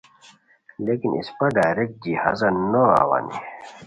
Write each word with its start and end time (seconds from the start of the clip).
لیکن 0.85 1.09
اسپہ 1.19 1.47
ڈائیرکٹ 1.55 1.91
جہازا 2.03 2.47
نو 2.71 2.83
اوانی 3.01 3.37